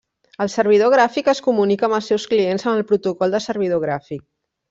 [0.43, 4.27] El servidor gràfic es comunica amb els seus clients amb el protocol de servidor gràfic.